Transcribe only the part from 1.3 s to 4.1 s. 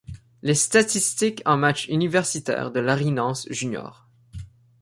en matchs universitaires de Larry Nance, Jr.